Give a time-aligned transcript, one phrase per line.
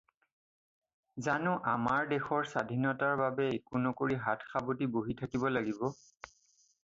[1.25, 5.85] জানো আমাৰ দেশৰ স্বাধীনতাৰ বাবে একো নকৰি হাত সাৱটি বহি থাকিব লাগিব?